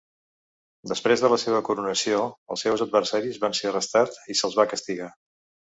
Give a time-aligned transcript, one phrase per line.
[0.91, 2.23] Després de la seva coronació
[2.55, 5.17] els seus adversaris van ser arrestats i se'ls va castigar.